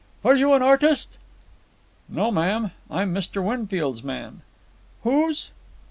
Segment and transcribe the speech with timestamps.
[0.25, 1.19] "Are you an artist?"
[2.09, 2.71] "No, ma'am.
[2.89, 3.43] I'm Mr.
[3.43, 4.41] Winfield's man."
[5.03, 5.51] "Whose?"